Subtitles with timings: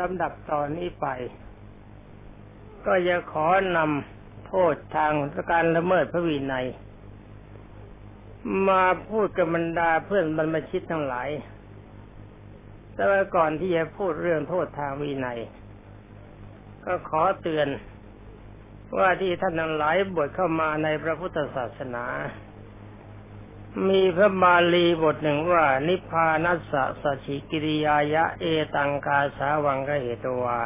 [0.00, 1.06] ลำดับตอนนี้ไป
[2.86, 3.46] ก็จะขอ
[3.76, 5.12] นำโทษทาง
[5.50, 6.66] การละเมิดพระวินัย
[8.68, 11.28] มาพูดกับบรรดาเพื่อนบรรพชิตทั้งหลาย
[12.94, 15.38] แต่ว่าก่อนที่จะพูดเรื่องโทษทางวินัย
[16.84, 17.68] ก็ขอเตือน
[18.98, 22.04] ว่าที่ท่านทั้งหลายบวชเข้ามาในพระพุทธศาสนา
[23.88, 30.60] มีพระบาลีบทหนึ่งว่า นิพพานัสสะสัชิกิริยายะเอตังกาสาวังกเหตวา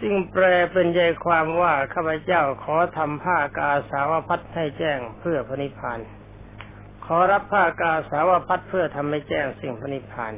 [0.00, 6.00] ซึ่งแปลเป็นใจความว่าข้าพเจ้าขอทำผ้ากาสาวพัดให้แจ้งเพื่อพระนิพพาน
[7.04, 10.34] ขอรับผ้ากาสาวพัดเพื่อทำให้แจ้งสิ่งพระนิพพาน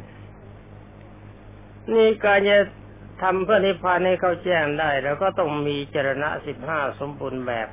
[1.93, 2.59] นี่การจะ
[3.23, 7.69] ทำเพื่อนิพพานให้เขาแจ้งได้ แล้วก็ต้องมีจรณะสิบห้าสมบูรณ์แบบ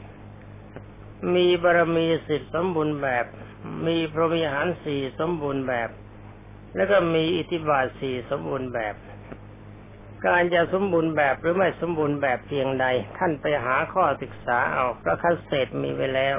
[1.36, 3.26] มีบารมีสิบสมบูรณ์แบบ
[3.88, 5.90] มีพรหมิหารสี่สมบูรณ์แบบ
[6.76, 8.96] แล้วก็มีอิทธิบาทสี่สมบูรณ์แบบ
[10.26, 12.86] การจะสมบูรณ์แบบหรือไม่สมบูรณ์แบบเพียงใด
[13.18, 16.38] ท่านไปหาข้อศึกษาเอาพระคัสเศษมีไว้แล้ว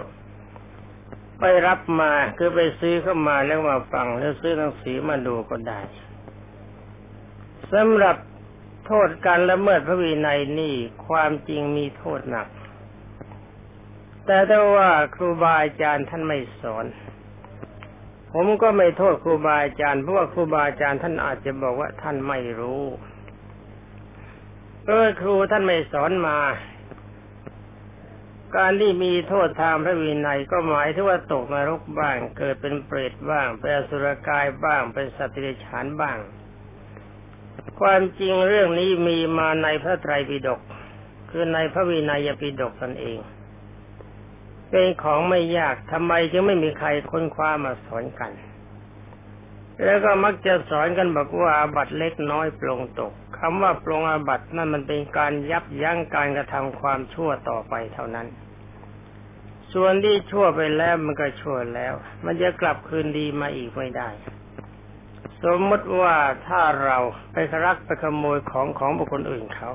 [1.40, 5.80] ไปรับมาคือไปซื้อเข้ามาแล้วมาฟังแล้วซื้อหนังสือมาดูก็ได้
[7.72, 8.16] สำหรับ
[8.86, 10.74] โทษการละเมิดพระวินัยนี่
[11.06, 12.48] ความจริงมีโทษหนัก
[14.26, 16.84] แต่ถ้าว่าครูบาอาจารย์ท่านไม่สอน
[18.38, 22.82] ผมก็ไม่โทษครูบาอาจารย์เพราะว่าครูบาอาจารย์ท่านอาจจะบอกว่าท่านไม่รู้
[24.82, 26.38] เพราะครูท่านไม่สอนมา
[28.56, 36.18] การที่มีโทษทางพระวินัยก็หมายถึงว่าตกนรกบ้าง เกิดเป็นเปรตบ้างเป็นอสุรกายบ้างเป็นสัตว์เดรัจฉานบ้าง
[37.80, 40.60] ความจริงเรื่องนี้มีมาในพระไตรปิฎก
[41.30, 43.18] คือในพระวินัยปิฎกตนเอง
[44.70, 48.32] เป็นของไม่ยากทำไมจึงไม่มีใครค้นคว้ามาสอนกัน
[49.84, 58.26] แล้วก็มักจะสอนกันบอกว่าอาบัตเล็กน้อยปลงตกคำว่าปลงอาบัตนั่นมันเป็นการยับยั้งการกระทำความชั่วต่อไปเท่านั้น
[59.72, 61.94] ส่วนที่ชั่วไปแล้วมันก็ชั่วแล้ว
[62.24, 64.08] มันจะกลับคืนดีมาอีกไม่ได้
[65.44, 66.14] สมมติว่า
[66.46, 66.98] ถ้าเรา
[67.32, 69.70] ไปรักไปขโมยของของบุคคลอื่นเขา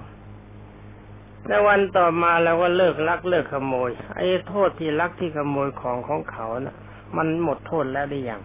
[1.48, 6.76] ในวันต่อมาเราก็เลิกลักเลิกขโมย ไอ้โทษที่ลักที่ขโมยของของเขานะ่ะ
[7.18, 8.42] มันหมดโทษแล้วหรือยัง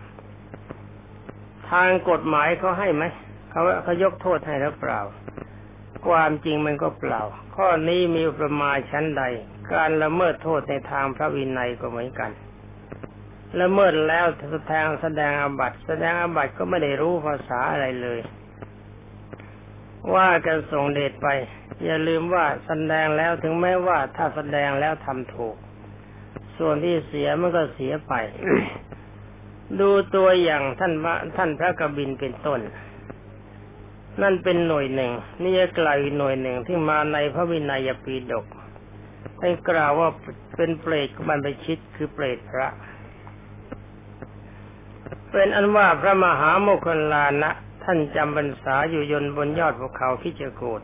[1.70, 3.04] ทางกฎหมายเขาให้ไหม
[3.50, 5.00] เขาเขายกโทษให้หรือเปล่า
[6.06, 7.22] ความจริงมันก็เปล่า
[7.56, 9.22] ข้อนี้มีประมาณชั้นใด
[9.72, 12.30] การละเมิดโทษในทางพระวินัยก็เหมือนกัน
[13.60, 18.20] ละเมิดแล้วแสดงแสดงอาบัตแสดงอาบัตก็ไม่ได้รู้ภาษาอะไรเลย
[20.14, 21.28] ว่ากันส่งเดชไป
[21.84, 25.56] อย่าลืมว่าแสดงแล้วถึงแม้ว่าถ้าแสดงแล้วทำถูก
[26.58, 28.14] ส่วนที่เสียมันก็เสียไป
[29.80, 32.60] ดูตัวอย่างท่านพระท่านพระกบินเป็นต้น
[34.22, 38.46] นั่นเป็นหน่วยหนึ่ง นี่จะกลาวอีกหน่วยหนึ่งที่มาในพระวินัยปีดก
[39.40, 40.10] ให้กล่าวว่า
[40.56, 42.68] เป็นเปรตบรรพชิตคือเปรตพระ
[45.32, 47.50] เป็นอันว่าพระมหาโมคคลานะ
[47.84, 50.80] ท่านจำบรรษาอยู่ยนบนยอดภูเขาพิจโกด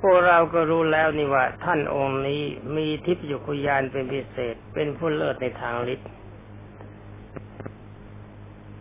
[0.00, 2.42] พวกเราก็รู้แล้วนี่ว่า ท่านองค์นี้
[2.76, 6.08] มีทิพยุคุยานเป็นพิเศษ เป็นผู้เลิศในทางฤทธิ์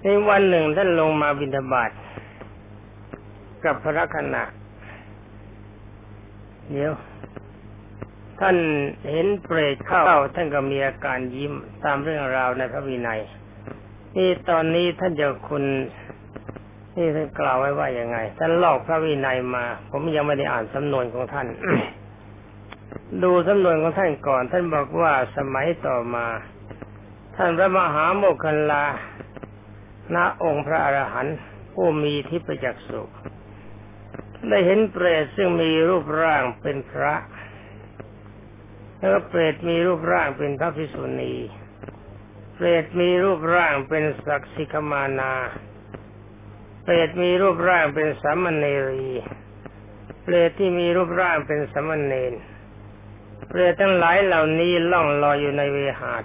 [0.03, 1.91] ในวันหนึ่งท่านลงมาบิณฑบาต
[3.65, 4.43] กับพระคณะ
[6.71, 6.93] เดี๋ยว
[8.39, 8.57] ท่าน
[9.11, 10.03] เห็นเปรตเข้า
[10.35, 11.53] ท่านก็มีอาการยิ้ม
[11.83, 13.21] ตามเรื่องราวในพระวินัย
[14.17, 15.63] นี่ตอนนี้ท่านเจ้าคุณ
[16.97, 21.47] นี่ท่านกล่าวไว้ว่าอย่างไงท่านลอกพระวินัยมา ผมยังไม่ได้อ่านสำนวนของท่าน
[23.23, 26.27] ดูสำนวนของท่านก่อน ท่านบอกว่าสมัยต่อมา
[27.35, 28.85] ท่านพระมหาโมคคัลลา
[30.15, 31.37] ณองค์พระอรหันต์
[31.73, 33.01] ผู้มีทิพจักสุ
[34.49, 37.13] ได้เห็นเปรตซึ่งมีรูปร่างเป็นพระ
[38.97, 41.33] แล้วเปรตมีรูปร่างเป็นพระภิกษุณี
[42.55, 45.33] เปรตมีรูปร่างเป็นศักสิกมานา
[46.89, 49.07] เปรตมีรูปร่างเป็นสามเณรี
[50.23, 52.33] เปรตที่มีรูปร่างเป็นสามเณร
[53.47, 56.23] เปรตทั้งหลายเหล่านี้ล่องลอยอยู่ในเวหาด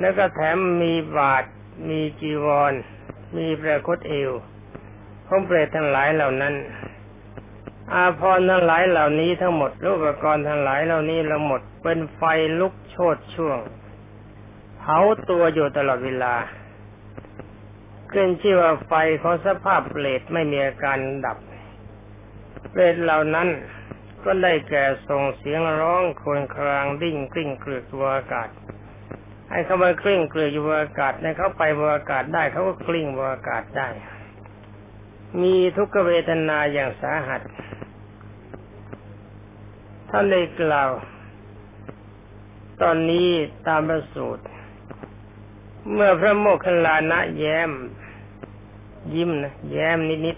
[0.00, 1.44] แล้วก็แถมมีบาท
[1.88, 2.72] มีจีวร
[3.36, 4.30] มีประคตเอว
[5.26, 6.54] ของเปรตทั้งหลายเหล่านั้น
[7.92, 12.22] อาพรทั้งหลายเหล่านี้ทั้งหมดรูปกรณ์ทั้งหลายเหล่านี้เราหมดเป็นไฟ
[12.60, 13.58] ลุกโชดช่วง
[14.78, 14.98] เผา
[15.30, 16.34] ตัวอยู่ตลอดเวลา
[18.12, 18.92] ขึ้นชื่อว่าไฟ
[19.22, 21.38] ของสภาพเปรตไม่มีอาการดับ
[22.70, 23.48] เปรตเหล่านั้น
[24.24, 28.48] ก็ได้แก่ส่งเสียงร้องครวญครางดิ้งกลิ้งเกลือกบนอากาศ
[29.50, 33.88] ให้เขามากลิ้งเกลืออยู่อากาศในเขาไปบนอากาศได้เขาก็กลิ้งบนอากาศได้
[35.42, 37.42] มีทุกขเวทนาอย่างสาหัส
[40.08, 40.90] ท่านได้กล่าว
[42.82, 43.28] ตอนนี้
[43.66, 44.44] ตามประสูตร
[45.92, 47.70] เมื่อพระโมคคัลลานะแย้ม
[49.14, 50.36] ยิ้มนะแย้มนิด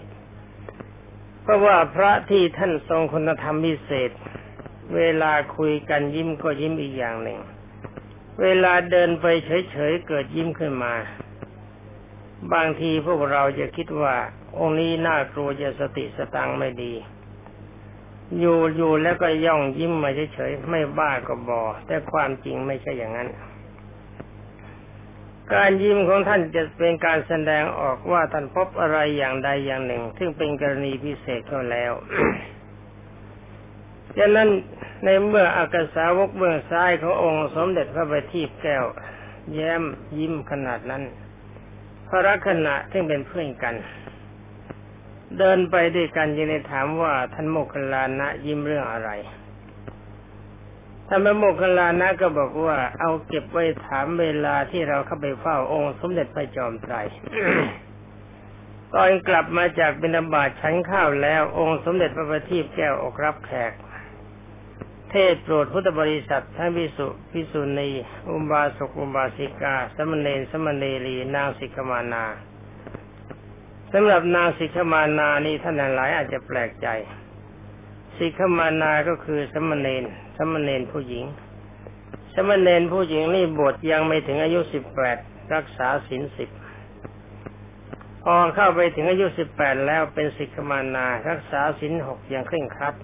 [0.75, 4.11] ๆเพราะว่าพระที่ท่านทรงคุณธรรมพิเศษ
[4.95, 7.39] เวลาคุยกันยิ้มก็ยิ้มอีกอย่างหนึ่ง
[8.41, 10.93] เวลาเดินไปเฉยๆเกิดยิ้มขึ้นมา
[12.53, 14.15] บางทีพวกเราจะคิดว่า
[14.57, 16.93] องค์นี้น่ากลัวจะสติสตังไม่ดี
[18.39, 23.29] อยู่อยู่แล้วก็ย่องยิ้มมาเฉยๆไม่บ้าก็บอ แต่ความจริงไม่ใช่อย่างนั้น
[25.53, 31.93] การยิ้มของท่านจะเป็นการแสดงออกว่าท่านพบอะไรอย่างใดอย่างหนึ่ง ซึ่งเป็นกรณีพิเศษก็แล้ว
[34.17, 34.49] ดังนั้น
[35.03, 38.85] ในเมื่ออากาสาวกเบื้องซ้ายขององค์สมเด็จพระบัณฑิตแก้ว
[39.53, 39.83] แย้ม
[40.17, 41.03] ยิ้มขนาดนั้น
[42.07, 43.75] พระรักษณะที่เป็นเพื่อนกัน
[45.37, 49.09] เดินไปด้วยกันยังได้ถามว่าท่านโมคคลานะยิ้มเรื่องอะไร
[51.07, 56.95] ท่านพระโมคคลานะก็บอกว่าเอาเก็บไว้ถามเวลาที่เราเข้าไปเฝ้าองค์สมเด็จพระจอมไตร
[58.93, 63.71] ตอนกลับมาจากบิณฑบาตชั้นข้าวแล้ว องค์สมเด็จพระบัณฑิตแก้วออกรับแขก
[65.11, 67.89] เทศโปรดพุทธบริษัททั้งพิสุพิสุณี
[68.29, 72.25] อุบาสกอุบาสิกา สมณเณรสมณเณรีนางสิกมานา
[73.93, 76.87] สำหรับนางสิกขมานานี่ท่านหลายอาจจะแปลกใจ
[78.17, 80.03] สิกขมานาก็คือสมณเณร
[80.37, 81.25] สมณเณรผู้หญิง
[82.33, 85.17] สมณเณรผู้หญิงนี่บวชยังไม่ถึงอายุสิบแปด
[85.53, 86.49] รักษาศีลสิบ
[88.23, 92.95] พอเข้าไปถึงอายุสิบแปดแล้วเป็นสิกขมานา รักษาศีลหกอย่างเคร่งครัด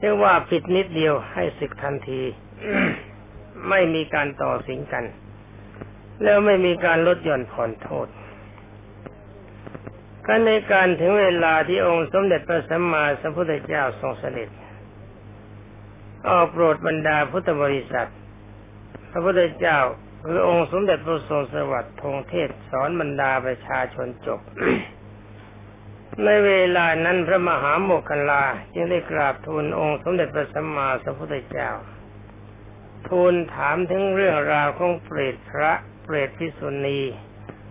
[0.00, 2.22] เรียกว่าผิดนิดเดียวให้ศึกทันที
[3.68, 5.04] ไม่มีการต่อสิงกัน
[6.22, 8.08] แล้วไม่มีการลดหย่อนผ่อนโทษ
[10.30, 14.48] ก็ในการถึงเวลาที่องค์สมเด็จพระสัมมาสัมพุทธเจ้าทรงเสด็จ
[16.28, 18.10] ออกโปรดบรรดาพุทธบริษัท
[19.10, 19.78] พระพุทธเจ้า
[20.24, 24.40] คือองค์สมเด็จพระทรงสวัสดิ์ทงเทศสอนบรรดาประชาชนจบ
[26.24, 28.44] ในเวลานั้นพระมหาโมคคลา
[28.74, 31.70] จึงได้กราบทูลองค์สมเด็จพระสัมมาสัมพุทธเจ้า
[33.08, 35.72] ทูลถามถึงเรื่องราวของเปรตพระ
[36.02, 37.00] เปรตพิสุณี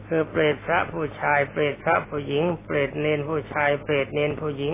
[0.08, 4.74] คือเปรตพระผู้ชาย เปรตพระผู้หญิง เปรตเนนผู้ชาย เปรตเนนผู้หญิง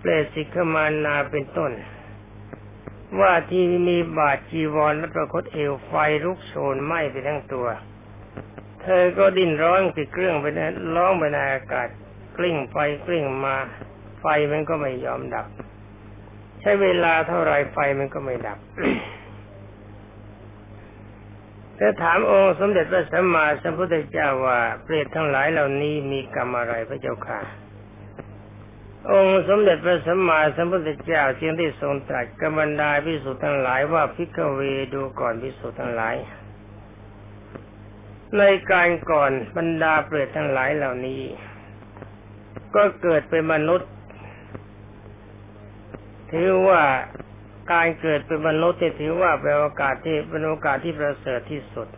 [0.00, 1.72] เปรตสิกขมานาเป็นต้น
[3.20, 5.92] ว่าที่มีบาดจีวรและประคตเอวไฟ
[6.24, 7.66] ลุกโชนไหม้ไปทั้งตัว
[8.82, 10.60] เธอก็ดิ้นร้องติดเครื่องไปน
[10.96, 11.88] ร้องไปในอากาศ
[12.36, 13.56] กลิ้งไปกลิ้งมา
[14.20, 15.46] ไฟมันก็ไม่ยอมดับ
[16.60, 18.58] ใช้เวลาเท่าไรไฟมันก็ไม่ดับ
[21.80, 27.40] จะถามองค์สมเด็จพระสัมมาสัมพุทธเจ้าว่าเปรตทั้งหลายเหล่านี้มีกรรมอะไรพระเจ้าค่ะ
[29.12, 34.60] องค์สมเด็จพระสัมมาสัมพุทธเจ้าจึงได้ทรงตรัสกรรมดาพิสุทั้งหลายว่าพิกเว
[34.94, 36.16] ดูก่อนพิสุทั้งหลาย
[38.38, 41.22] ในการก่อนบรรดาเปรตทั้งหลายเหล่านี้
[42.74, 43.90] ก็เกิดเป็นมนุษย์
[46.32, 46.82] ถือว่า
[47.72, 51.88] การเกิดเป็นมนุษย์ถือว่าเป็นโอกาสที่เป็นโอกาสที่ประเสริฐที่สุด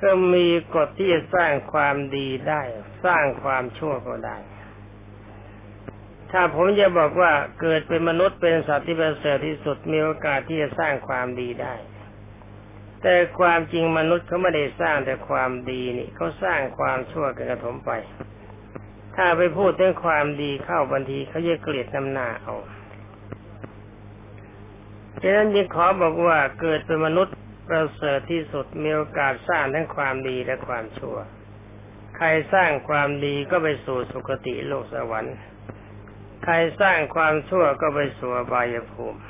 [0.00, 2.62] ก็มีกฎที่จะสร้างความดีได้
[3.04, 4.38] สร้างความชั่วก็ได้
[6.32, 11.74] ถ้าผมจะบอกว่าเกิดเป็นมนุษย์เป็นสัตว์ที่ประเสริฐที่สุดมีโอกาสที่จะสร้างความดีได้
[13.02, 17.90] แต่ความจริงมนุษย์เขาไม่ได้สร้างแต่ความดีนี่เขาสร้างความชั่วกันกระทมไป
[19.16, 22.56] ถ้าไปพูดถึงความดีเข้าบางทีเขาจะเกลียดน้ำหน้าเอา
[25.22, 27.36] ฉะนั้นจึงขอบอกว่าเกิดเป็นมนุษย์
[27.68, 31.16] ประเสริฐที่สุดมีโอกาสสร้างทั้งความดีและความชั่ว
[32.16, 35.36] ใครสร้างความดีก็ไปสู่สุคติโลกสวรรค์
[36.44, 39.20] ใครสร้างความชั่วก็ไปสู่บายภูมิ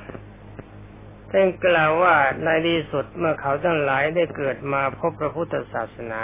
[1.30, 6.23] ท่านกล่าวว่าในที่สุดเมื่อเขาทั้งหลายได้เกิดมาพบพระพุทธศาสนา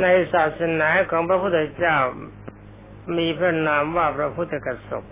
[0.00, 1.98] ในศาสนาของพระพุทธเจ้า
[3.18, 5.04] มีพระนามว่าพระพุทธกสบ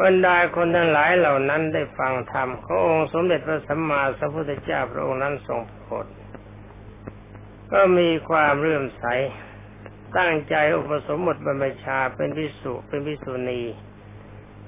[0.00, 6.06] บรรดาคนทั้งหลายเหล่านั้นได้ฟังธรรมขององค์สมเด็จพระสัมมาสัมพุทธเจ้าพระองค์นั้นทรงโปรด
[7.72, 9.04] ก็มีความเรื่มใส
[10.18, 13.62] ตั้งใจอุปสมบทบรรพชาเป็นพิสุเป็นพิสุณี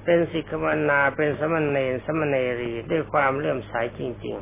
[0.03, 4.37] เป็นสิกขมนาเป็นสมณเณรสมณเณรีด้วยความเลื่มใสจริง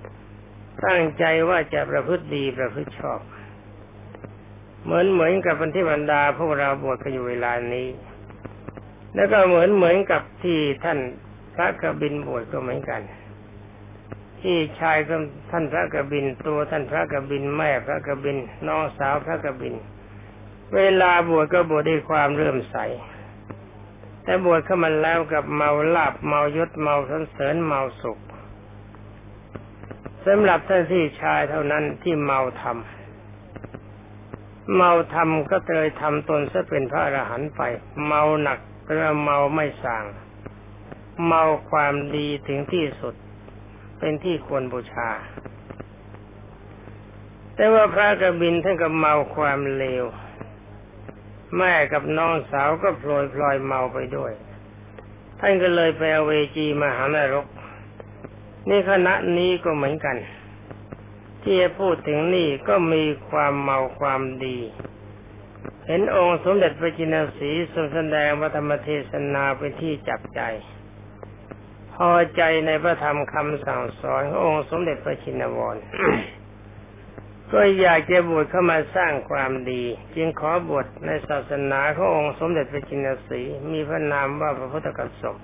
[0.00, 3.20] ๆ ตั้งใจว่าจะประพฤติดีประพฤติชอบ
[4.82, 7.86] เหมือนเหมือนกับพันธิบรรดาพวกเราบวชกันอยู่เวลานี้
[9.14, 10.98] แล้วก็เหมือนเหมือนกับที่ท่าน
[11.54, 13.02] พระกบินบวชก็เหมือนกัน
[14.40, 15.16] ที่ชายก็
[15.50, 19.74] ท่านพระกบินตัวท่านพระกบินแม่พระกบินน้องสาวพระกบิน
[20.76, 22.76] เวลาบวชก็บวชด้วยความเรื่มใส
[24.24, 28.18] แต่บวชเข้ามาแล้วกับเมาลาบเมายศเมาสันเสริญเมาสุข
[30.26, 37.62] สำหรับท่านที่ชายเท่านั้นที่เมาทำเมาทำก็เลยทำตนซะเป็นพระอรหันต์ไป
[38.06, 38.58] เมาหนัก
[38.92, 40.04] เรือเมาไม่สาง
[41.26, 43.14] เมาความดีถึงที่สุด
[43.98, 45.10] เป็นที่ควรบูชา
[47.54, 50.04] แต่ว่าพระกบินท่านก็เมาความเลว
[51.56, 54.32] แม่กับน้องสาวก็พลอยพลอยเมาไปด้วย
[55.40, 57.46] ท่านก็เลยไปเอาเวจีมหานรก
[58.68, 60.16] นี่คณะนี้ก็เหมือนกัน
[61.42, 64.58] ที่จะพูดถึงนี่ก็มีความเมาความดี
[65.86, 70.40] เห็นองค์สมเด็จพระจินสีทรงแสดงพระธรรมเทศนาเป็นที่จับใจ
[71.94, 75.76] พอใจในพระธรรมคำสั่งสอนขององค์สมเด็จพระชินวร
[77.52, 79.82] ก็อยากจะบวชเข้ามาสร้างความดี
[80.14, 83.40] จึงขอบวชในศาสนาขององค์สมเด็จพระจินสี
[83.72, 85.36] มีพระนามว่าพระพุทธกัสสป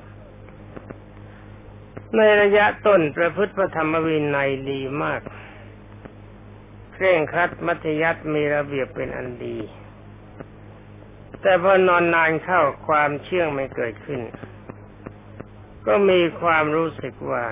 [2.16, 5.20] ในระยะต้นประพฤติพระธรรมวินัยดีมาก
[6.92, 9.58] เคร่งครัดมัธยัติมีระเบียบเป็นอันดี
[11.42, 14.20] แต่พอนอนนานเข้าความเชื่องไม่เกิดขึ้น
[15.86, 17.46] ก็มีความรู้สึกว่า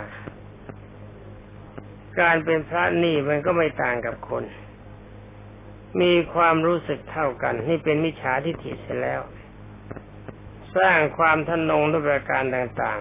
[2.21, 4.45] การเป็นพระนี่มันก็ไม่ต่างกับคน
[6.01, 9.21] มีความรู้สึกเท่ากัน นี่เป็นมิจฉาทิฏฐิเสียแล้ว
[10.77, 13.01] สร้างความทนงด้วยประการต่าง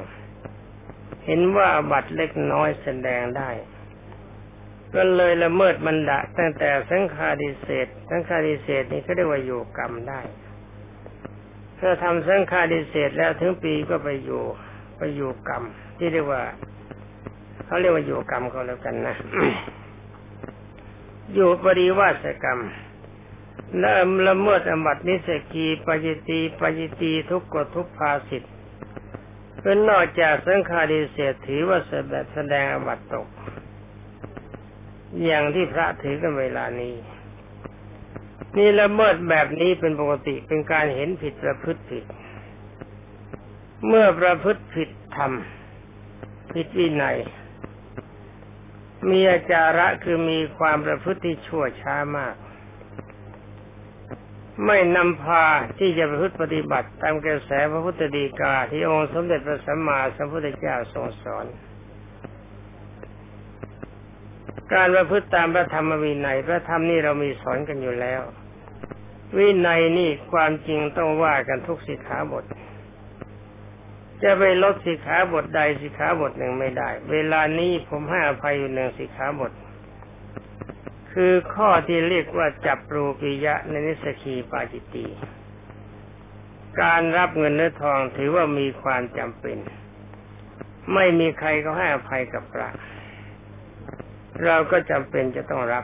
[0.61, 3.49] ๆ เห็นว่าบัตรเล็กน้อยแสดงได้
[4.95, 10.21] ก็เลยละเมิดมันดะตั้งแต่สังฆาดิเศษสังฆาดิเศษนี่เขาเรียกว่าอยู่กรรมได้
[11.87, 14.43] ถ้าทำสังฆาดิเศษแล้วถึงปีก็ไปอยู่
[14.97, 15.63] ไปอยู่กรรม
[15.97, 16.41] ที่เรียกว่า
[17.65, 19.15] เขาเรียกว่าอยู่กรรมก็แล้วกันนะ
[21.33, 22.59] อยู่ปริวาสกรรม
[23.81, 23.91] ละ
[24.27, 28.47] ละเมิดอมัตนิสกีปจิตีปจิตีทุกกฎทุกภาสิทธ
[29.61, 31.79] คือนอกจากสังฆาริเศษถือว่า
[32.33, 33.27] แสดงอบัตตก
[35.23, 36.93] อย่างที่พระถือกันเวลานี้
[38.57, 42.03] นี่ละเมิดแบบนี้เป็นปกติเป็นการเห็นผิดประพฤติผิด
[43.87, 47.17] เมื่อประพฤติผิดทำผิดวินัย
[49.09, 52.35] มีอาจาระคือมีความประพฤติที่ชั่วช้ามาก
[54.65, 55.45] ไม่นำพา
[55.79, 61.45] ที่จะประพฤติปฏิบัติ ตามกระแสพระพุทธดีกาที่องค์สมเด็จพระสัมมาสัมพุทธเจ้าทรงสอน
[64.73, 68.21] การประพฤติตามพระธรรมวินัยพระธรรมนี่เรามีสอนกันอยู่แล้ว
[69.37, 72.43] วินัยนี่ความจริงต้องว่ากันทุกสิกขาบท
[74.23, 79.51] จะไปลดสิกขาบทใดสิกขาบทหนึ่งไม่ได้ เวลานี้ผมให้อภัยอยู่หนึ่งสิกขาบท
[81.13, 85.05] คือข้อที่เรียกว่าจับรูปิยะในนิสกีปาจิตี
[86.81, 89.57] การรับเงินเนื้อทองถือว่ามีความจำเป็น
[90.93, 92.69] ไม่มีใครก็ให้อภัยกับพระ
[94.43, 95.83] เราก็จำเป็นจะต้องรับ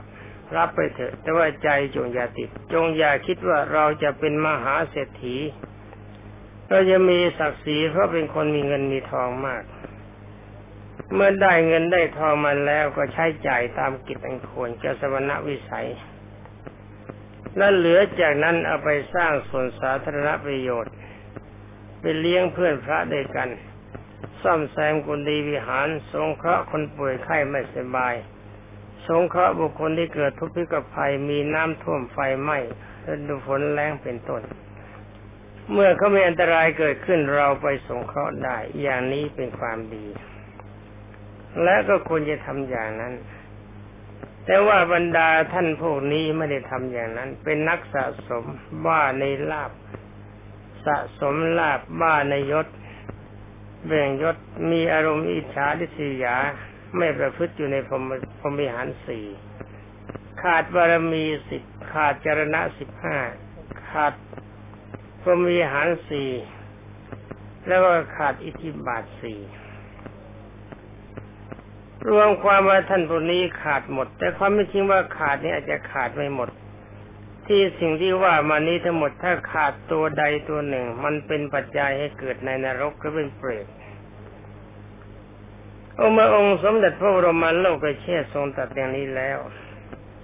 [0.58, 5.38] รับไปเถอะ แต่ว่าใจจงอย่าติด จงอย่าคิดว่าเราจะเป็นมหาเศรษฐี
[6.70, 9.64] เราจะมีศักดิ์ศรีเพราะเป็นคนมีเงินมีทองมาก
[11.14, 15.90] เมื่อได้เงินได้ทองมาแล้วก็ใช้จ่ายตามกิจอันควรเจ้าสมณวิสัย
[17.58, 20.94] และเหลือจากนั้นเอาไปสร้างส่วนสาธารณประโยชน์
[22.00, 23.50] ไปเลี้ยงเพื่อนพระด้วยกัน
[24.42, 28.14] ซ่อมแซมกุฏิวิหาร สงเคราะห์คนป่วยไข้ไม่สบาย
[29.08, 32.58] สงเคราะห์บุคคลที่เกิดทุกข์พิกภัยมีน้ำท่วมไฟไหม้
[33.10, 34.42] ฤดูฝนแรงเป็นต้น
[35.72, 40.06] เมื่อเขามีอันตรายเกิดขึ้นเราไปสงเคราะห์ได้ อย่างนี้เป็นความดี
[41.64, 43.14] และก็ควรจะทำอย่างนั้น
[44.46, 48.44] แต่ว่าบรรดาท่านพวกนี้ไม่ได้ทำอย่างนั้น เป็นนักสะสม
[48.86, 49.72] บ้าในลาบ
[50.86, 52.68] สะสมลาบบ้าในยศ
[53.88, 54.38] แบ่งยศ
[54.72, 56.38] มีอารมณ์อิจฉาดิษยา
[56.98, 58.04] ไม่ประพฤติอยู่ในพรม
[58.40, 59.26] พรมิหารสี่
[60.42, 63.18] ขาดบารมีสิบขาดจรณะสิบห้า
[63.90, 64.14] ขาด
[65.22, 66.30] พรมิหารสี่
[67.68, 69.40] แล้วก็ขาดอิทธิบาทสี่
[72.10, 76.50] รวมความว่าท่านพวกนี้ขาดหมด แต่ความไม่จริงว่าขาดนี่อาจจะขาดไม่หมด
[77.48, 83.68] ที่สิ่งที่ว่ามานี้ทั้งหมดถ้าขาดตัวใดตัวหนึ่ง มันเป็นปัจจัยให้เกิดในนรกก็เป็นเปรต
[86.00, 89.40] องค์มาองค์สมเด็จพระบรมโลกเชษทรงตัดอย่างนี้แล้ว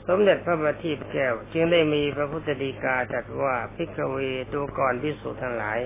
[0.07, 4.17] สมเด็จพระบัณฑิตแก้ว จึงได้มีพระพุทธดีกาจัดว่าพิกเว
[4.53, 5.79] ดูก่อนพิสุทั้งหลาย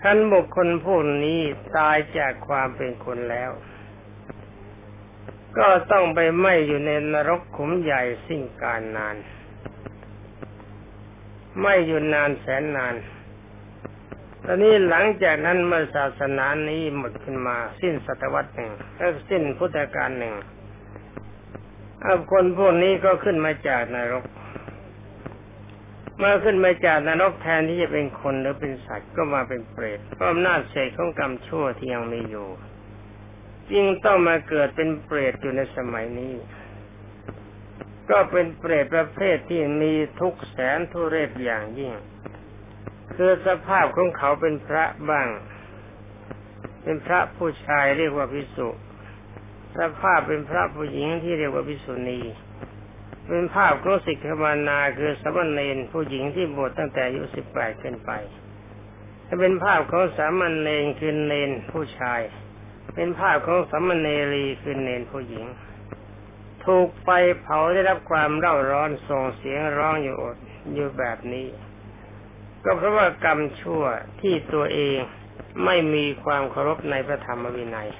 [0.00, 1.40] ขันบุคคลผู้นี้
[1.76, 3.50] ตายจากความเป็นคนแล้ว
[5.58, 9.16] ก็ต้องไปไหมอยู่ในนรกขุมใหญ่สิ้นกาลนาน
[11.58, 12.94] ไหมอยู่นานแสนนาน
[14.46, 20.34] ตอนนี้หลังจากนั้นเมื่อศาสนานี้หมดขึ้นมา สิ้นศตวรรษหนึ่งแล้วสิ้นพุทธกาลหนึ่ง
[22.04, 24.24] อาคนพวกนี้ก็ขึ้นมาจากนรก
[26.18, 32.48] เมื่อขึ้นมาจากนรกแทนที่จะเป็นคนหรือเป็นสัตว์ก็มาเป็นเปรตเพราะอำนาจเศษของกรรมชั่วที่ยังมีอยู่
[33.70, 36.34] จึงต้องมาเกิดเป็นเปรตอยู่ในสมัยนี้
[38.10, 41.94] ก็เป็นเปรตประเภทที่มีทุกแสนทุเรศอย่างยิ่ง
[43.14, 45.28] คือสภาพของเขาเป็นพระบ้าง
[46.82, 48.68] เป็นพระผู้ชายเรียกว่าพิสุ
[49.78, 52.20] สภาพเป็นพระผู้หญิงที่เรียกว่าพิสุณี
[53.28, 58.10] เป็นภาพของสิกขมานาคือสมณเณรผู้หญิงที่บวชตั้งแต่อายุสิบแปดขึ้นไป
[59.26, 62.22] จะเป็นภาพของสามณเณรคือเณรผู้ชาย
[62.94, 65.46] เป็นภาพของสัมมเนรีคือเนนผู้หญิง
[66.64, 67.08] ถูกไฟ
[67.40, 70.36] เผาได้รับความเร่าร้อนส่งเสียงร้องอยู่อด
[70.74, 71.46] อยู่แบบนี้
[72.64, 73.84] ก็เพราะว่ากรรมชั่ว
[74.20, 74.98] ที่ตัวเอง
[75.64, 77.90] ไม่มีความเคารพในพระธรรมวินัย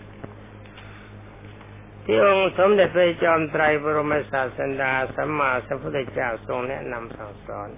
[2.05, 7.71] ที่องค์สมเด็จพระจอมไตรบรมศาสดาสัมมาสัมพุทธเจ้าทรงแนะนำสั่งสอน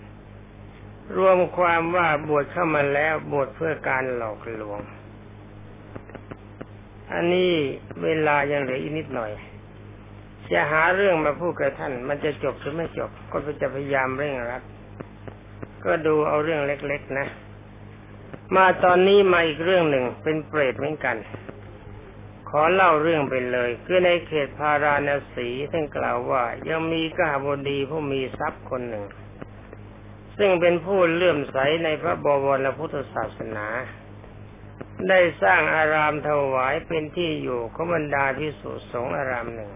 [1.16, 4.80] รวมความว่าบวชเข้ามาแล้วบวชเพื่อการหลอกลวง
[7.12, 7.52] อันนี้
[8.02, 9.32] เวลายังเหลืออีกนิดหน่อย
[10.52, 14.62] จะหาเรื่องมาพูดกับท่าน มันจะจบหรือไม่จบ ก็จะพยายามเร่งรัด
[15.86, 17.26] ก็ดูเอาเรื่องเล็กๆนะ
[18.54, 21.16] มาตอนนี้มาอีกเรื่องหนึ่งเป็นเปรตเหมือนกัน
[22.48, 29.04] ขอเล่าเรื่องไปเลยคือในเขตพาราณสีท่านกล่าวว่า ยังมีกาบดีผู้มีทรัพย์คนหนึ่ง
[30.38, 33.66] ซึ่งเป็นผู้เลื่อมใสในพระบวรพุทธศาสนา
[35.08, 39.70] ได้สร้างอารามถวายเป็นที่อยู่ของบรรดาพิสุสงฆ์อารามหนึ่ง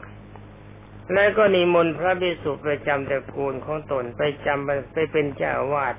[1.14, 5.94] และก็นิมนต์พระพิสุประจำตระกูลของตนไปจำไปเป็นเจ้าวาด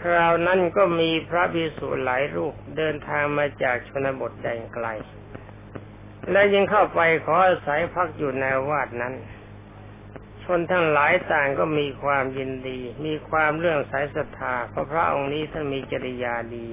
[0.00, 4.86] คราวนั้นก็มีพระพิสุหลายรูปเดินทางมาจากชนบทแดนไกล
[6.30, 9.14] และยังเข้าไปขออาศัยพักอยู่ในวาดนั้น
[10.44, 16.68] ชนทั้งหลายต่างก็มีความยินดี มีความเรื่องสายศรัทธาเพราะพระองค์นี้ท่านมีจริยาดี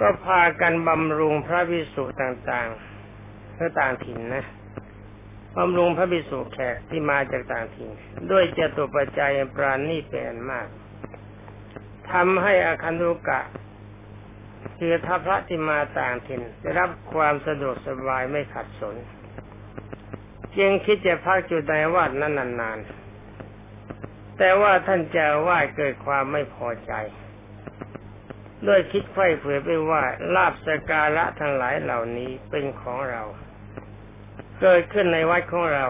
[0.00, 4.44] ก็พากันบำรุงพระภิกษุต่างๆเพื่อต่างถิ่นนะ
[5.56, 7.90] บำรุงพระภิกษุแขกที่มาจากต่างถิ่น
[8.30, 10.68] ด้วยเจตุปัจจัยปราณีเป็นมาก
[12.10, 13.40] ทำให้อาคันตุกะ
[14.78, 18.96] คือท้าพระที่มาต่างถิ่นได้รับความสะดวกสบายไม่ขัดสน
[20.56, 26.92] จึงคิดจะพักจุดในวัดนั้นนานๆ แต่ว่าท่านเจ้าวาเกิดความไม่พอใจ
[28.66, 30.02] ด้วยคิดไฝ่เผื่อไปว่า
[30.34, 33.22] ลาบสการะทั้งหลายเหล่านี้เป็นของเรา
[34.66, 35.86] เกิดขึ้นในวัดของเรา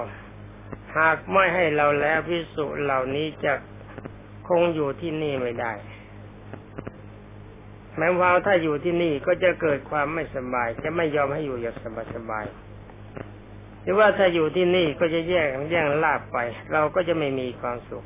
[0.99, 3.53] หากไม่ให้เราแล้วพิสุเหล่านี้จะ
[4.49, 5.73] คงอยู่ที่นี่ไม่ได้
[7.99, 11.77] แม้ว่าถ้าอยู่ที่นี่ก็จะเกิดความไม่สบาย จะไม่ยอมให้อยู่อย่าง
[12.15, 16.39] สบายๆหรือว่าถ้าอยู่ที่นี่ก็จะแย่งแย่งลาบไป
[16.73, 18.05] เราก็จะไม่มีความสุข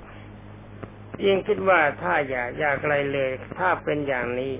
[1.24, 4.54] ยิ่งคิดว่าถ้าอย่าอย่าไกลเลย ถ้าเป็นอย่างนี้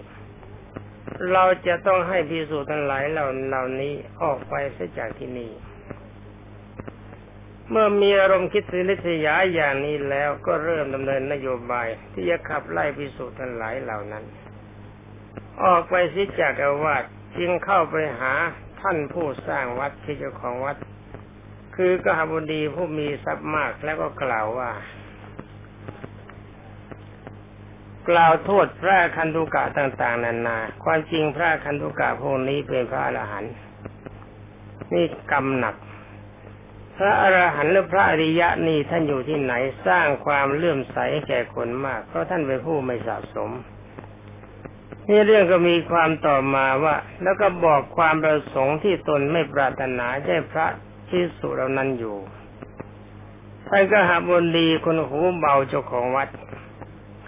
[1.32, 5.52] เราจะต้องให้พิสูจน์ทั้งหลายเหล่าเหล่านี้ออกไปเสียจากที่นี่
[7.70, 14.24] เมื่อมีอารมณ์คิดสิริษยาอย่างนี้แล้วก็เริ่มดำเนินนโยบาย ที่จะขับไล่พิสูจน์ทั้งหลายเหล่านั้น
[15.62, 17.02] ออกไปสิจากอาวาส
[17.38, 18.32] จึงเข้าไปหา
[18.80, 20.76] ท่านผู้สร้างวัดที่เจ้าของวัด
[21.76, 24.70] คือกหบุดีผู้มีทรัพย์มากแล้วก็กล่าวว่า
[28.08, 33.52] กล่าวโทษพระคันธุกะต่าง ๆนานา ความจริงพระคันธุกะพวกนี้เป็นพระอรหันต์
[34.92, 35.76] นี่กรรมหนัก
[36.98, 39.52] พระอรหันต์หรือพระอริยะนี่ท่านอยู่ที่ไหน
[39.86, 43.50] สร้างความเลื่อมใสแก่คนมาก เพราะท่านเป็นผู้ไม่สะสม
[45.08, 50.66] นี่เรื่องก็มีความต่อมาว่า แล้วก็บอกความประสงค์ที่ตนไม่ปรารถนาได้พระ
[51.10, 52.16] ที่สุเหล่านั้นอยู่
[53.68, 56.28] ท่านก็หาบนดีคนหูเบาเจ้าของวัด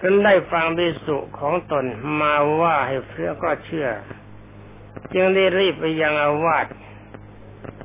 [0.00, 1.84] จนได้ฟังดิสุของตน
[2.20, 3.88] มาว่าให้เพื่อก็เชื่อ
[5.14, 6.66] จึงได้รีบไปยังอาวาส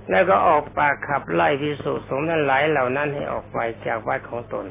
[0.10, 4.66] แล้วก็ออกปากขับไล่พิสุสงฆ์ทั้งหลายเหล่านั้นให้ออกไปจากวัดของตน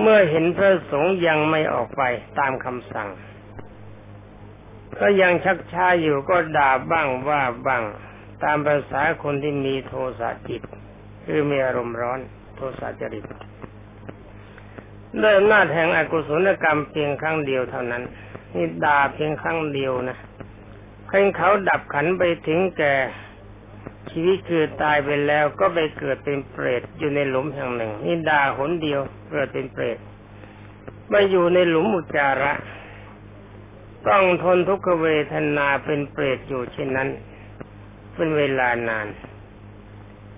[0.00, 2.02] เมื่อเห็นพระสงฆ์ยังไม่ออกไป
[2.38, 3.08] ตามคำสั่ง
[5.00, 7.82] ก็ยังชักช้าอยู่ก็ด่าบ้างว่าบ้าง
[8.44, 10.62] ตามภาษาคนที่มีโทสะจิต
[11.24, 12.20] คือมีอารมณ์ร้อน
[12.56, 13.24] โทสะจริต
[15.22, 18.02] ด้วยอำนาจแห่งอกุศลกรรมเพียงครั้งเดียวเท่านั้น
[18.54, 20.16] นี่ด่าเพียงครั้งเดียวนะ
[21.08, 22.94] เพียงเขาดับขันไปถึงแก่
[24.20, 29.00] ชีวิตคือตายไปแล้วก็ไปเกิดเป็นเปรตอยู่ในหลุมแห่งหนึ่งนี่ดาหนเดียว
[29.30, 29.98] เกิดเป็นเปรต
[31.12, 32.52] มาอยู่ในหลุมอุจจาระ
[34.08, 37.08] ต้องทนทุกขเวทนาเป็นเปรตอยู่เช่นนั้น
[38.14, 39.06] เป็นเวลานาน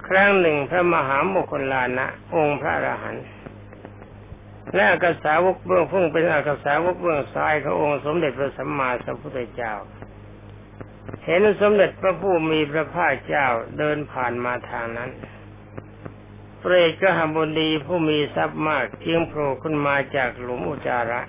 [0.06, 3.24] ครั้งหนึ่งพระมหาโมคคลานะ องค์พระอรหันต์
[4.74, 9.74] และอักษาวกเบื้องพุ่งเป็นอักษาวกเบื้องซ้ายขององค์สมเด็จพระสัมมาสัมพุทธเจ้า
[11.24, 13.46] เห็นสมเด็จพระผู้มีพระภาคเจ้า
[13.78, 15.10] เดินผ่านมาทางนั้น
[16.60, 21.20] เปรตกหบดีผู้มีทรัพย์มากเทียงโผล่ขึ้นมาจากหลุมอุจาระ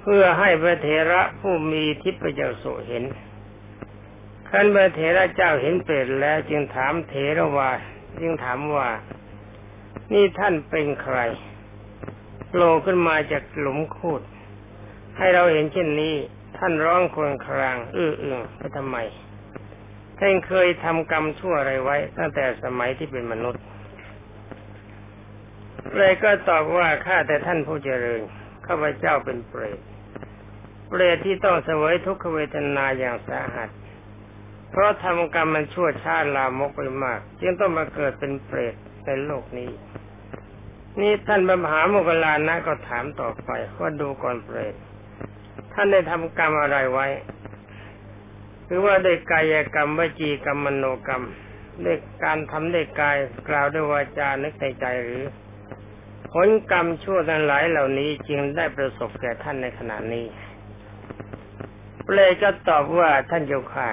[0.00, 3.04] เพื่อให้พระเถระผู้มีทิพยจักษุเห็น
[4.48, 7.70] ขันพระเถระเจ้าเห็นเปรตแล้วจึงถามเถระว่า
[8.20, 8.88] จึงถามว่า
[10.12, 11.18] นี่ท่านเป็นใคร
[12.48, 14.22] โผล่ขึ้นมาจากหลุมคูด
[15.18, 16.14] ให้เราเห็นเช่นนี้
[16.62, 18.96] ท่านร้องครวญคราง อื้ออึงไปทำไม
[20.18, 23.62] ท่านเคยทำกรรมชั่วอะไรไว้ ตั้งแต่สมัยที่เป็นมนุษย์
[25.96, 28.20] เลยก็ตอบว่าข้าแต่ท่านผู้เจริญ
[28.66, 29.78] ข้าพเจ้าเป็นเปรต
[30.88, 33.68] เปรตที่ต้องเสวยทุกขเวทนาอย่างสาหัส
[34.70, 39.70] เพราะทำกรรมมันชั่วชาติลามกไปมาก จึงต้องมาเกิดเป็นเปรตในโลกนี้
[41.00, 44.74] นี่ท่านมหาโมกลานะก็ถามต่อไปว่าดูก่อนเปรต
[45.72, 47.06] ท่านได้ทำกรรมอะไรไว้
[48.66, 51.24] หรือว่าได้กายกรรมวจีกรรมมโนกรรม
[51.82, 51.92] ได้
[52.24, 53.16] การทำได้กาย
[53.48, 55.24] กล่าวด้วยวาจานึกในใจหรือ
[56.32, 60.26] ผลกรรมชั่วทั้งหลายเหล่านี้จึงได้ประสบแก่ท่านในขณะนี้
[62.04, 63.90] เปรตก็ตอบว่าท่านเจ้าค่ะ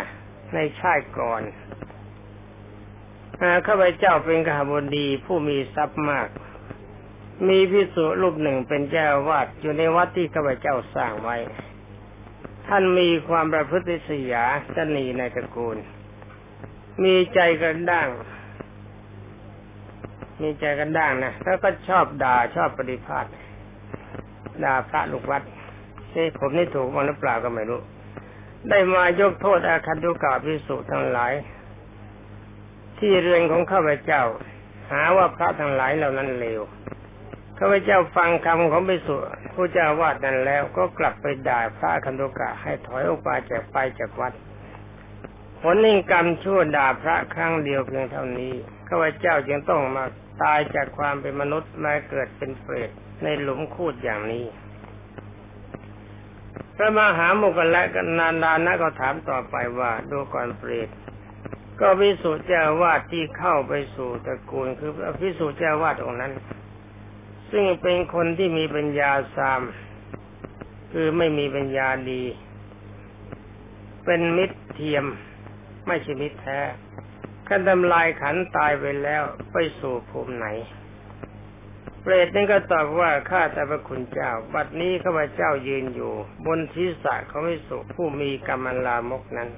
[0.53, 1.41] ในชาติก่อน
[3.67, 6.27] ข้าพเจ้าเป็นกหบดีผู้มีทรัพย์มาก
[7.47, 11.38] มีพิสุรูปหนึ่งเป็นเจ้าวาดอยู่ในวัดที่ข้าพเจ้าสร้างไว้
[12.67, 14.36] ท่านมีความประพฤติเสีย
[14.76, 15.78] สนีในตระกูล
[17.04, 18.08] มีใจกันด้าง
[20.41, 23.26] มีใจกันด้างนะแล้วก็ชอบด่าชอบปฏิภาณ
[24.63, 25.43] ด่าพระลูกวัด
[26.12, 27.82] เฮ้ผมนี่ถูกมั้งหรือเปล่าก็ไม่รู้
[28.69, 31.34] ได้มายกโทษอาคันตุกาพิสุทั้งหลาย
[33.00, 34.23] ที่เรือนของข้าพเจ้า
[34.91, 36.62] หาว่าพระทั้งหลายเหล่านั้นเลว
[37.60, 39.15] ข้าพเจ้าฟังคำของพิสุ
[39.54, 44.34] ผู้เจ้าวาดนั้นแล้วก็กลับไปด่าพระคันโดกะให้ถอยออกมาจากไปจากวัด
[45.62, 48.54] ผลนิ่งกรรมชั่วด่าพระครั้งเดียวเพียงเท่านี้
[48.88, 50.06] ข้าพเจ้าจึงต้องมา
[50.43, 52.89] ตายจากความเป็นมนุษย์มาเกิดเป็นเปรต
[53.24, 54.46] ในหลุมคูดอย่างนี้
[56.76, 60.89] พระมหาโมกขละกันนานดานะก็ถามต่อไปว่าดูก่อนเปรต
[61.80, 64.91] ก็พิสุเจ้าวาดที่เข้าไปสู่ตระกูลคือ
[65.22, 66.34] พิสุเจ้าวาดองนั้น
[67.51, 69.62] ซึ่งเป็นคนที่มีปัญญาสาม
[70.91, 72.23] คือไม่มีปัญญาดี
[74.05, 75.05] เป็นมิตรเทียม
[75.88, 76.60] ไม่ใช่มิตรแท้
[77.47, 80.47] กันทำลายขันตายไปแล้วไปสู่ภูมิไหน
[82.01, 86.13] เปรตนี่ก็ตอบว่าข้าแต่พระคุณเจ้า บัดนี้ข้าพเจ้ายืนอยู่
[86.45, 89.49] บนทิศะเขาไม่สุผู้มีกรรมลามกนั้น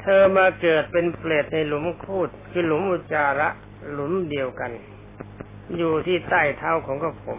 [0.00, 3.48] เธอมาเกิดเป็นเปรตในหลุมคูดคือหลุมอุจจาระ
[3.92, 4.72] หลุมเดียวกัน
[5.76, 7.38] อยู่ที่ใต้เท้าของกระผม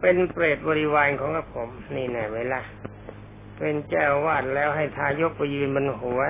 [0.00, 2.60] เป็นเปรตบริวารของกระผม นี่แน่เวลา
[3.58, 6.20] เป็นเจ้าวาดแล้วให้ทายกไปยืนบนหัว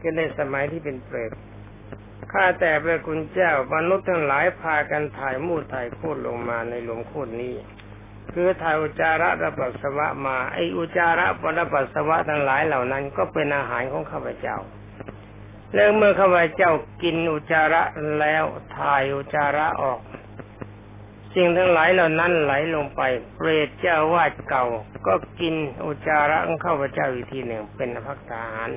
[0.00, 1.30] ก็ในสมัยที่เป็นเปรต
[2.32, 7.54] ข้าแต่พระคุณเจ้ามนุษย์ทั้งหลายพากันถ่ายมูดถ่ายคูดลงมาในหลวงคูดนี้
[8.32, 14.56] คือถ่ายอุจาระระปัสสวะมาไออุจาระปรปัสสวะทั้งหลายเหล่านั้น ก็เป็นอาหารของข้าพเจ้า
[15.74, 17.82] แล้วเมื่อข้าพเจ้ากินอุจาระ
[18.20, 18.44] แล้ว
[18.76, 20.00] ถ่ายอุจาระออก
[21.34, 23.02] สิ่งทั้งหลายเหล่านั้นไหลลงไป
[23.36, 24.64] เปรตเจ้าวาดเก่า
[25.06, 25.54] ก็กิน
[25.86, 28.70] อุจาระของข้าพเจ้าอีกทีหนึ่งเป็นพักทหาร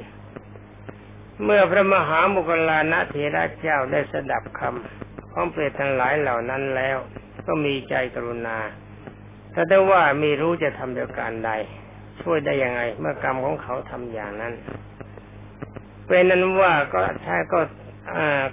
[1.44, 6.98] เมื่อพระมหามุกลานะเถระเจ้าได้สดับคำของเปรตทั้งหลายเหล่านั้นแล้ว
[7.48, 8.58] ก็มีใจกรุณา
[9.54, 11.52] ถ้าได้ว่ามีรู้จะทำเดียวกันใด
[12.22, 14.54] ช่วยได้ยังไง เมื่อกรรมของเขาทำอย่างนั้น
[16.08, 17.60] เป็นนั้นว่าก็ท่านก็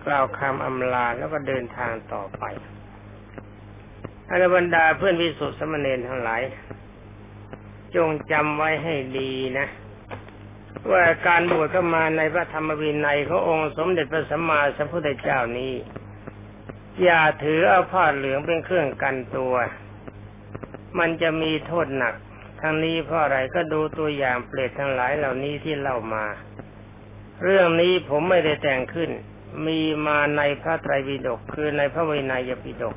[0.07, 2.45] กล่าวคำอำลาแล้วก็เดินทางต่อไป
[4.29, 6.43] อรบรรดาเพื่อนวิสุทธิสมณีทั้งหลาย
[7.97, 9.67] จงจำไว้ให้ดีนะ
[10.91, 15.73] ว่าการบวชเข้ามาในพระธรรมวินัยขององค์สมเด็จพระสัมมาสัมพุทธเจ้านี้
[17.03, 19.55] อย่าถือเอาผ้าเหลืองเป็นเครื่องกันตัว
[20.99, 22.15] มันจะมีโทษหนัก
[22.61, 26.25] ทั้งนี้เพราะอะไรก็ดูตัวอย่างเปรตทั้งหลายเหล่านี้ที่เล่ามา
[27.43, 29.11] เรื่องนี้ผมไม่ได้แต่งขึ้น
[29.67, 32.97] มีมาในพระไตรปิฎกคือในพระวินัยปิฎก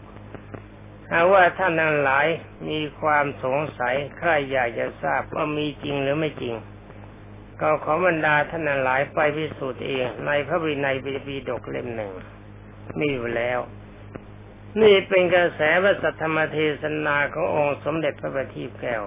[1.12, 2.28] หากว่าท่านทั้งหลาย
[2.70, 6.56] มีความสงสัยใครอยากจะทราบว่ามีจริงหรือไม่จริง
[7.62, 10.96] ก็ขอบรรดาท่านนังหลายไปพิสูจน์เองในพระวินัย
[11.26, 12.12] ปีดกเล่มหนึ่ง
[13.00, 13.60] มีอยู่แล้ว
[14.82, 19.04] นี่เป็นกระแสพระสัทธรรมเทศนาขององค์สมเด็จพระบัณฑิตแก้ว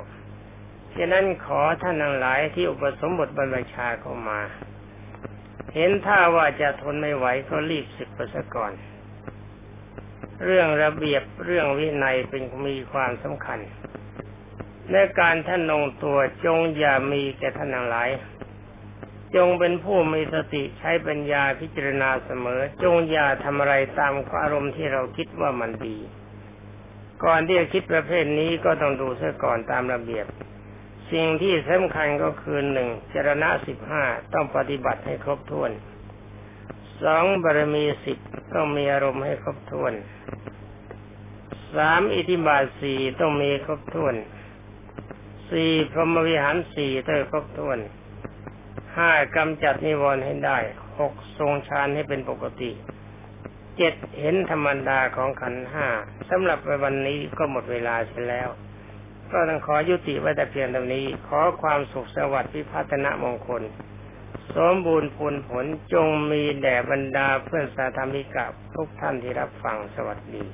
[0.96, 4.40] ฉะนั้นขอท่านทั้งหลายที่อุปสมบทบรรพชาเข้ามา
[5.74, 8.72] เห็นท่าว่าจะทนไม่ไหวก็รีบสึกไปซะก่อน
[10.44, 13.58] เรื่องระเบียบเรื่องวินัยเป็นมีความสำคัญ
[14.92, 18.10] ในการท่านลงตัวจงอย่ามีแก่ท่านทั้งหลาย
[19.36, 25.96] จงเป็นผู้มีสติใช้ปัญญาพิจารณาเสมอ จงอย่าทำอะไรตามอารมณ์ที่เราคิดว่ามันดี
[27.24, 30.26] ก่อนที่จะคิดประเภทนี้ก็ต้องดูซะก่อนตามระเบียบ
[31.12, 35.70] สิ่งที่สำคัญก็คือหนึ่งจรณะสิบห้าต้องปฏิบัติให้ครบถ้วน
[37.02, 38.18] สองบารมีสิบ
[38.54, 39.92] ต้องมีอารมณ์ให้ครบถ้วน
[41.76, 44.14] สามอิทิบาทสี่ต้องมีครบถ้วน
[45.50, 47.78] สี่พรหมวิหารสี่ต้องครบถ้วน
[48.96, 50.58] ห้ากำจัดนิวรณ์ให้ได้
[50.98, 52.70] หกทรงฌานให้เป็นปกติ
[53.76, 55.86] เจ็ดเห็นธรรมดาของขันห้า
[56.30, 58.48] สำหรับวันนี้ก็หมดเวลาเสียแล้ว
[59.32, 63.62] ก็ต้องขอยุติไว้แต่เพียงเท่านี้ ขอความสุขสวัสดิ์พิพัฒนมงคล
[64.56, 70.44] สมบูรณ์ผลผลจงมีแด่บรรดาเพื่อนสาธรรมิกะทุกท่านที่รับฟังสวัสดี